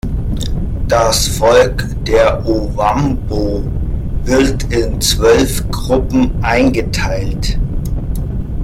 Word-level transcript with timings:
Das 0.87 1.27
Volk 1.27 1.85
der 2.05 2.43
Ovambo 2.47 3.63
wird 4.23 4.63
in 4.73 4.99
zwölf 4.99 5.63
Gruppen 5.69 6.31
eingeteilt. 6.43 7.59